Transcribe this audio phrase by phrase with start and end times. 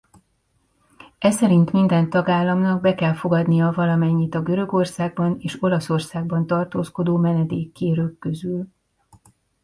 [1.19, 8.67] Eszerint minden tagállamnak be kell fogadnia valamennyit a Görögországban és Olaszországban tartózkodó menedékkérők közül.